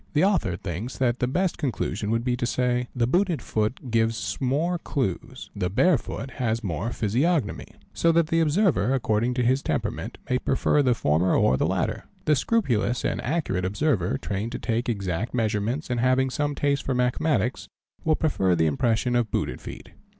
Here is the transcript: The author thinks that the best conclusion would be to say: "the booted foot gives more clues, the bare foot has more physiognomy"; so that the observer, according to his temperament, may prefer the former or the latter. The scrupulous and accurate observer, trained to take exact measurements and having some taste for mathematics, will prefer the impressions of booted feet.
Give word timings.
The 0.13 0.23
author 0.23 0.55
thinks 0.57 0.97
that 0.97 1.19
the 1.19 1.27
best 1.27 1.59
conclusion 1.59 2.09
would 2.09 2.23
be 2.23 2.35
to 2.37 2.47
say: 2.47 2.87
"the 2.95 3.05
booted 3.05 3.39
foot 3.39 3.91
gives 3.91 4.35
more 4.41 4.79
clues, 4.79 5.51
the 5.55 5.69
bare 5.69 5.99
foot 5.99 6.31
has 6.41 6.63
more 6.63 6.91
physiognomy"; 6.91 7.67
so 8.01 8.11
that 8.11 8.25
the 8.25 8.39
observer, 8.39 8.95
according 8.95 9.35
to 9.35 9.43
his 9.43 9.61
temperament, 9.61 10.17
may 10.27 10.39
prefer 10.39 10.81
the 10.81 10.95
former 10.95 11.35
or 11.35 11.55
the 11.55 11.67
latter. 11.67 12.05
The 12.25 12.35
scrupulous 12.35 13.05
and 13.05 13.21
accurate 13.21 13.63
observer, 13.63 14.17
trained 14.17 14.53
to 14.53 14.57
take 14.57 14.89
exact 14.89 15.35
measurements 15.35 15.91
and 15.91 15.99
having 15.99 16.31
some 16.31 16.55
taste 16.55 16.81
for 16.81 16.95
mathematics, 16.95 17.67
will 18.03 18.15
prefer 18.15 18.55
the 18.55 18.65
impressions 18.65 19.17
of 19.17 19.29
booted 19.29 19.61
feet. 19.61 19.91